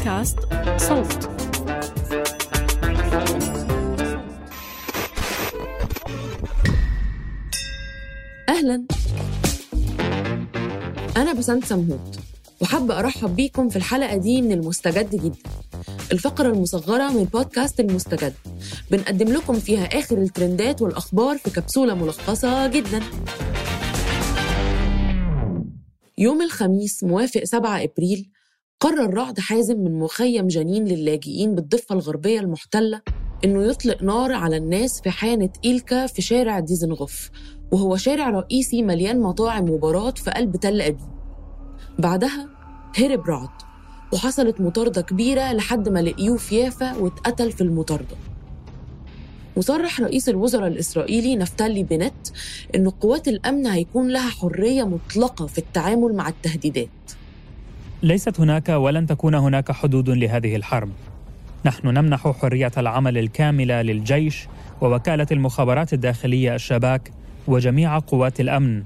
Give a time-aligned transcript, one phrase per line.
[0.00, 0.38] بودكاست
[0.76, 1.30] صوت.
[8.48, 8.84] أهلا.
[11.16, 12.18] أنا بسنت سمهوت
[12.60, 15.50] وحابة أرحب بيكم في الحلقة دي من المستجد جدا.
[16.12, 18.34] الفقرة المصغرة من بودكاست المستجد.
[18.90, 23.00] بنقدم لكم فيها آخر الترندات والأخبار في كبسولة ملخصة جدا.
[26.18, 28.30] يوم الخميس موافق 7 إبريل
[28.80, 33.00] قرر رعد حازم من مخيم جنين للاجئين بالضفة الغربية المحتلة
[33.44, 37.30] إنه يطلق نار على الناس في حانة إيلكا في شارع ديزنغوف
[37.72, 41.00] وهو شارع رئيسي مليان مطاعم وبارات في قلب تل أبيب.
[41.98, 42.48] بعدها
[42.98, 43.48] هرب رعد
[44.12, 48.16] وحصلت مطاردة كبيرة لحد ما لقيوه في يافا واتقتل في المطاردة.
[49.56, 52.28] وصرح رئيس الوزراء الإسرائيلي نفتالي بنت
[52.74, 57.19] إن قوات الأمن هيكون لها حرية مطلقة في التعامل مع التهديدات.
[58.02, 60.90] ليست هناك ولن تكون هناك حدود لهذه الحرب.
[61.64, 64.48] نحن نمنح حرية العمل الكاملة للجيش
[64.80, 67.10] ووكالة المخابرات الداخلية الشباك
[67.46, 68.82] وجميع قوات الأمن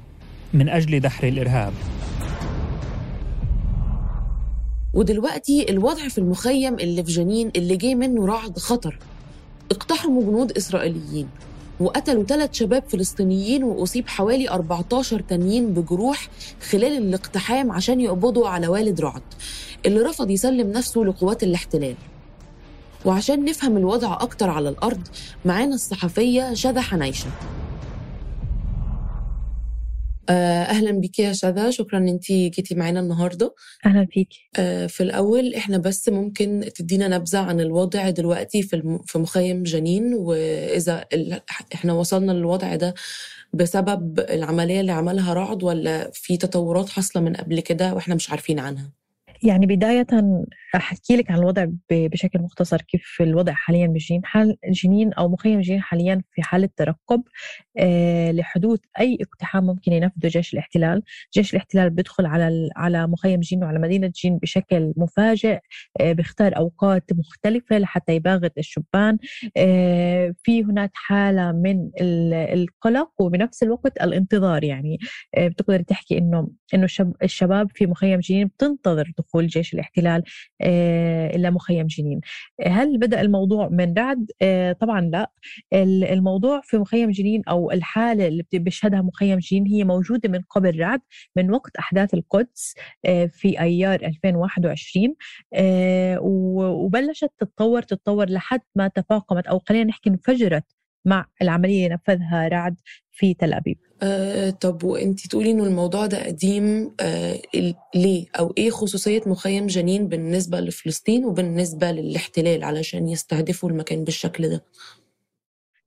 [0.55, 1.72] من أجل دحر الإرهاب.
[4.94, 8.99] ودلوقتي الوضع في المخيم اللي في جنين اللي جه منه رعد خطر.
[9.71, 11.28] اقتحموا جنود إسرائيليين.
[11.81, 16.29] وقتلوا ثلاث شباب فلسطينيين وأصيب حوالي 14 تانيين بجروح
[16.71, 19.23] خلال الاقتحام عشان يقبضوا على والد رعد
[19.87, 21.95] اللي رفض يسلم نفسه لقوات الاحتلال.
[23.05, 25.09] وعشان نفهم الوضع أكتر على الأرض
[25.45, 27.27] معانا الصحفية شذى حنيشة.
[30.29, 33.55] آه، أهلا بك يا شذى شكرا إن أنت جيتي معانا النهاردة.
[33.87, 34.29] أهلا فيك.
[34.59, 39.63] آه، في الأول إحنا بس ممكن تدينا نبذة عن الوضع دلوقتي في الم- في مخيم
[39.63, 41.41] جنين وإذا ال-
[41.75, 42.95] إحنا وصلنا للوضع ده
[43.53, 48.59] بسبب العملية اللي عملها رعد ولا في تطورات حاصلة من قبل كده وإحنا مش عارفين
[48.59, 48.91] عنها؟
[49.44, 50.06] يعني بداية
[50.75, 55.81] أحكي لك عن الوضع بشكل مختصر كيف الوضع حاليا بجنين حال جنين أو مخيم جنين
[55.82, 57.22] حاليا في حالة ترقب
[57.78, 61.03] آه، لحدوث أي اقتحام ممكن ينفذه جيش الاحتلال.
[61.34, 65.59] جيش الاحتلال بيدخل على على مخيم جنين وعلى مدينة جنين بشكل مفاجئ
[66.00, 69.19] آه، بيختار أوقات مختلفة لحتى يباغت الشبان.
[69.56, 74.99] آه، في هناك حالة من ال- القلق وبنفس الوقت الانتظار يعني.
[75.38, 80.22] بتقدر تحكي إنه إنه الشب- الشباب في مخيم جنين بتنتظر دخول جيش الاحتلال
[80.61, 82.21] آه، إلى مخيم جنين.
[82.67, 85.31] هل بدأ الموضوع من رعد؟ آه، طبعا لا.
[85.72, 90.81] ال- الموضوع في مخيم جنين أو الحالة اللي بيشهدها مخيم جنين هي موجودة من قبل
[90.81, 91.00] رعد
[91.37, 92.75] من وقت أحداث القدس
[93.05, 95.15] آه، في أيار 2021
[95.55, 100.65] آه، و- وبلشت تتطور تتطور لحد ما تفاقمت أو خلينا نحكي انفجرت
[101.04, 102.76] مع العملية اللي نفذها رعد
[103.12, 103.78] في تل أبيب.
[104.03, 107.41] آه طب وانتي تقولي إنه الموضوع ده قديم آه
[107.94, 114.65] ليه؟ أو إيه خصوصية مخيم جنين بالنسبة لفلسطين وبالنسبة للاحتلال علشان يستهدفوا المكان بالشكل ده؟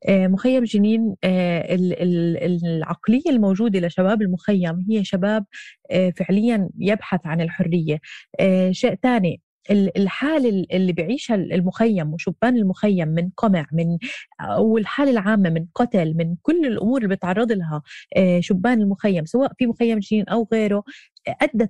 [0.07, 5.45] آه، مخيم جنين آه، ال- ال- العقلية الموجودة لشباب المخيم هي شباب
[5.91, 7.99] آه، فعليا يبحث عن الحرية.
[8.71, 9.41] شيء ثاني
[9.71, 13.97] ال- الحالة ال- اللي بيعيشها المخيم وشبان المخيم من قمع من
[14.59, 17.81] والحالة العامة من قتل من كل الأمور اللي بيتعرض لها
[18.17, 20.83] آه، شبان المخيم سواء في مخيم جنين أو غيره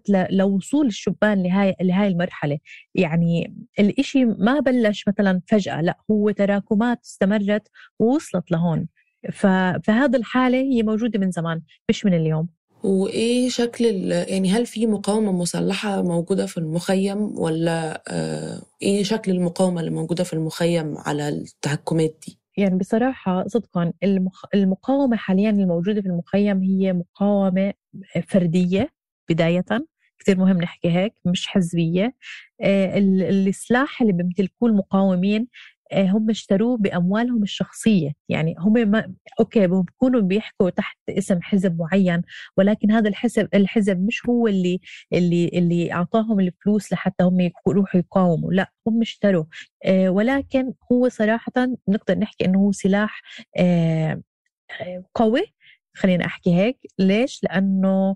[0.10, 2.60] ل- لوصول الشبان لهاي لهاي المرحلة.
[2.96, 7.68] يعني الإشي ما بلش مثلا فجأة لا هو تراكمات استمرت
[8.00, 8.88] ووصلت لهون.
[9.34, 12.57] فهذا الحالة هي موجودة من زمان مش من اليوم.
[12.84, 19.80] وإيه شكل يعني هل في مقاومة مسلحة موجودة في المخيم ولا آه إيه شكل المقاومة
[19.80, 23.94] اللي موجودة في المخيم على التحكمات دي يعني بصراحة صدقا.
[24.54, 27.74] المقاومة حاليا الموجودة في المخيم هي مقاومة
[28.28, 28.90] فردية
[29.30, 29.66] بداية
[30.20, 32.16] كثير مهم نحكي هيك مش حزبية
[32.62, 35.48] آه، السلاح اللي بيمتلكوه المقاومين
[35.94, 38.12] هم اشتروه بأموالهم الشخصية.
[38.30, 42.22] يعني هم ما أوكي بيكونوا بيحكوا تحت اسم حزب معين
[42.58, 44.80] ولكن هذا الحزب الحزب مش هو اللي
[45.14, 48.54] اللي اللي أعطاهم الفلوس لحتى هم يروحوا يقاوموا.
[48.54, 49.46] لا هم اشتروا
[49.86, 51.52] آه، ولكن هو صراحة
[51.90, 53.22] نقدر نحكي إنه هو سلاح
[55.16, 55.54] قوي.
[55.96, 56.78] خلينا أحكي هيك.
[57.00, 58.16] ليش؟ لأنه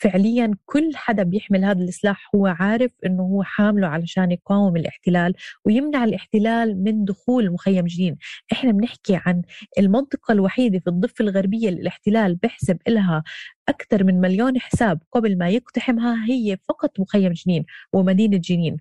[0.00, 5.34] فعليا كل حدا بيحمل هذا السلاح هو عارف إنه هو حامله علشان يقاوم الاحتلال
[5.64, 8.16] ويمنع الاحتلال من دخول مخيم جنين.
[8.52, 9.42] إحنا بنحكي عن
[9.78, 13.22] المنطقة الوحيدة في الضفة الغربية اللي الاحتلال بيحسب لها
[13.68, 18.76] أكثر من مليون حساب قبل ما يقتحمها هي فقط مخيم جنين ومدينة جنين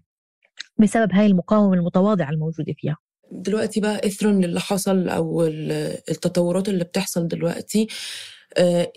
[0.80, 2.98] بسبب هاي المقاومة المتواضعة الموجودة فيها.
[3.32, 5.44] دلوقتي بقى إثرا للي حصل أو
[6.10, 7.88] التطورات اللي بتحصل دلوقتي.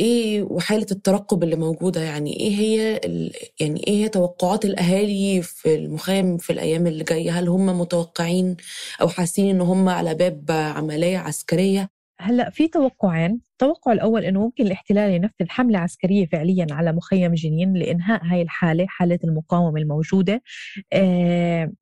[0.01, 3.01] إيه وحالة الترقب اللي موجودة؟ يعني إيه هي
[3.61, 8.57] يعني إيه هي توقعات الأهالي في المخيم في الأيام اللي جاية؟ هل هم متوقعين
[9.01, 11.89] أو حاسين إن هم على باب عملية عسكرية؟
[12.21, 17.75] هلأ في توقعين التوقع الأول إنه ممكن الاحتلال ينفذ حملة عسكرية فعليا على مخيم جنين
[17.75, 20.43] لإنهاء هاي الحالة حالة المقاومة الموجودة.
[20.93, 21.73] آه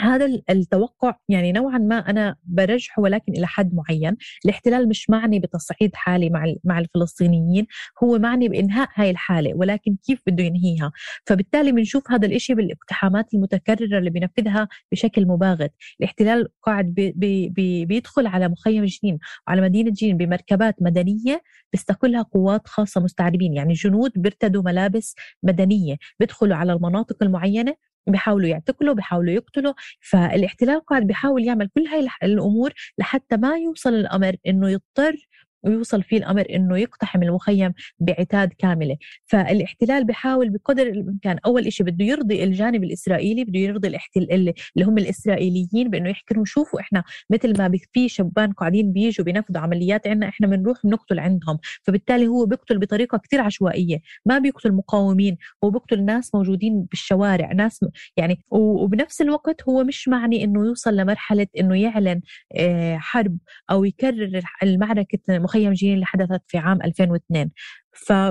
[0.00, 5.94] هذا التوقع يعني نوعا ما أنا برجحه ولكن إلى حد معين، الاحتلال مش معني بتصعيد
[5.94, 7.66] حالي مع مع الفلسطينيين،
[8.02, 10.92] هو معني بإنهاء هاي الحالة ولكن كيف بده ينهيها،
[11.26, 17.84] فبالتالي بنشوف هذا الإشي بالإقتحامات المتكررة اللي بينفذها بشكل مباغت، الاحتلال قاعد بي بي بي
[17.84, 19.18] بيدخل على مخيم جنين
[19.48, 21.42] وعلى مدينة جنين بمركبات مدنية
[21.72, 27.74] بيستقلها قوات خاصة مستعربين، يعني جنود بيرتدوا ملابس مدنية، بيدخلوا على المناطق المعينة
[28.06, 34.36] بيحاولوا يعتقلوا بيحاولوا يقتلوا فالاحتلال قاعد بيحاول يعمل كل هاي الأمور لحتى ما يوصل الأمر
[34.46, 35.16] إنه يضطر
[35.64, 38.96] ويوصل فيه الأمر إنه يقتحم المخيم بعتاد كاملة.
[39.24, 44.30] فالاحتلال بيحاول بقدر الإمكان أول شيء بده يرضي الجانب الإسرائيلي بده يرضي الاحتلال
[44.76, 49.60] اللي هم الإسرائيليين بإنه يحكي لهم شوفوا إحنا مثل ما في شبان قاعدين بيجوا بينفذوا
[49.60, 51.58] عمليات عندنا إحنا بنروح بنقتل عندهم.
[51.82, 53.98] فبالتالي هو بيقتل بطريقة كثير عشوائية.
[54.26, 57.84] ما بيقتل مقاومين هو بيقتل ناس موجودين بالشوارع ناس
[58.16, 62.20] يعني وبنفس الوقت هو مش معني إنه يوصل لمرحلة إنه يعلن
[62.56, 63.38] آه، حرب
[63.70, 65.18] أو يكرر المعركة
[65.54, 67.50] مخيم جيني اللي حدثت في عام 2002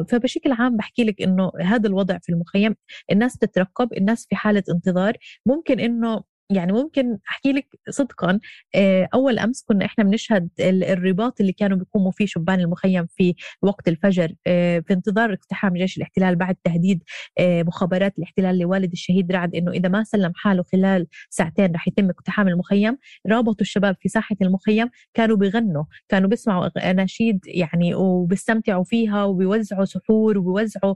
[0.10, 2.76] فبشكل عام بحكي لك إنه هذا الوضع في المخيم
[3.12, 5.18] الناس تترقب الناس في حالة انتظار.
[5.46, 8.40] ممكن إنه يعني ممكن أحكي لك صدقا
[8.76, 13.88] آه، أول أمس كنا إحنا بنشهد الرباط اللي كانوا بيقوموا فيه شبان المخيم في وقت
[13.88, 17.04] الفجر آه، في انتظار اقتحام جيش الاحتلال بعد تهديد
[17.40, 22.10] آه، مخابرات الاحتلال لوالد الشهيد رعد إنه إذا ما سلم حاله خلال ساعتين رح يتم
[22.10, 22.98] اقتحام المخيم.
[23.28, 30.38] رابطوا الشباب في ساحة المخيم كانوا بيغنوا كانوا بيسمعوا أناشيد يعني وبيستمتعوا فيها وبيوزعوا سحور
[30.38, 30.96] وبيوزعوا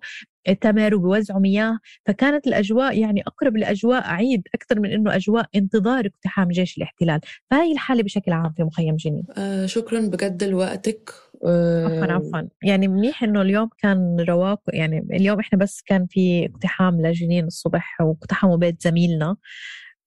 [0.53, 6.47] تمر وبيوزعوا مياه فكانت الأجواء يعني أقرب لأجواء عيد أكثر من أنه أجواء انتظار اقتحام
[6.47, 7.19] جيش الاحتلال.
[7.51, 9.23] فهي الحالة بشكل عام في مخيم جنين.
[9.37, 11.11] آه شكرا بجد لوقتك.
[11.43, 12.41] عفوا عفوا.
[12.63, 18.01] يعني منيح إنه اليوم كان رواق يعني اليوم إحنا بس كان في اقتحام لجنين الصبح
[18.01, 19.35] واقتحموا بيت زميلنا.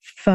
[0.00, 0.30] ف...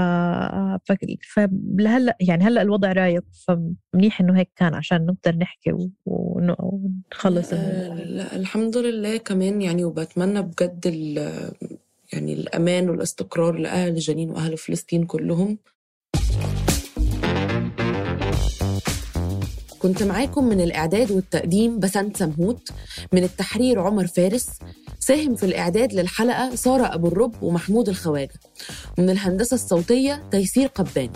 [0.86, 0.92] ف...
[1.34, 5.90] فلهلا يعني هلا الوضع رايق فمنيح إنه هيك كان عشان نقدر نحكي و...
[6.06, 11.18] ونخلص آه لا الحمد لله كمان يعني وبتمنى بجد ال...
[12.14, 15.58] يعني الأمان والاستقرار لأهل جنين وأهل فلسطين كلهم.
[19.80, 22.70] كنت معاكم من الإعداد والتقديم بسنت سمهوت
[23.14, 24.50] من التحرير عمر فارس.
[25.08, 28.40] ساهم في الإعداد للحلقة سارة أبو الرب ومحمود الخواجة.
[28.98, 31.12] ومن الهندسة الصوتية تيسير قباني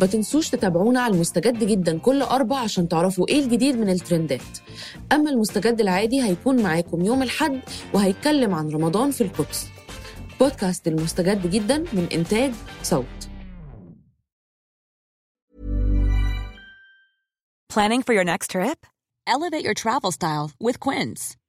[0.00, 4.58] ما تنسوش تتابعونا على المستجد جدا كل أربع عشان تعرفوا إيه الجديد من الترندات.
[5.12, 7.60] أما المستجد العادي هيكون معاكم يوم الحد
[7.94, 9.66] وهيتكلم عن رمضان في القدس.
[10.40, 12.52] بودكاست المستجد جدا من إنتاج
[12.82, 13.28] صوت.
[17.72, 18.86] Planning for your next trip?
[19.26, 21.41] Elevate your travel style with Quince.